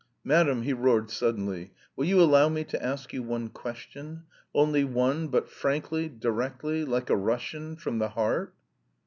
[0.23, 1.69] "Madam!" he roared suddenly.
[1.95, 4.23] "Will you allow me to ask you one question?
[4.51, 8.55] Only one, but frankly, directly, like a Russian, from the heart?"